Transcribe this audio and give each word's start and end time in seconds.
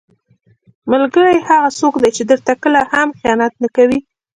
ملګری 0.91 1.37
هغه 1.49 1.69
څوک 1.79 1.93
دی 2.01 2.09
چې 2.17 2.23
درته 2.31 2.53
کله 2.63 2.81
هم 2.91 3.07
خیانت 3.19 3.53
نه 3.63 3.69
کوي. 3.75 3.99